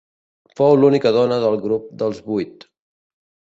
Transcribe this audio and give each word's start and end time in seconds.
Fou 0.59 0.77
l'única 0.79 1.11
dona 1.17 1.37
del 1.45 1.59
Grup 1.67 1.85
dels 2.01 2.25
vuit. 2.33 2.69